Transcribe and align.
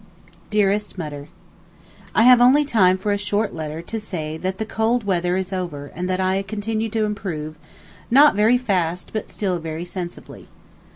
DEAREST 0.49 0.97
MUTTER, 0.97 1.27
I 2.15 2.23
have 2.23 2.41
only 2.41 2.65
time 2.65 2.97
for 2.97 3.11
a 3.11 3.19
short 3.19 3.53
letter 3.53 3.83
to 3.83 3.99
say 3.99 4.35
that 4.35 4.57
the 4.57 4.65
cold 4.65 5.03
weather 5.03 5.37
is 5.37 5.53
over 5.53 5.91
and 5.93 6.09
that 6.09 6.19
I 6.19 6.41
continue 6.41 6.89
to 6.89 7.05
improve, 7.05 7.55
not 8.09 8.33
very 8.33 8.57
fast, 8.57 9.11
but 9.13 9.29
still 9.29 9.59
very 9.59 9.85
sensibly. 9.85 10.47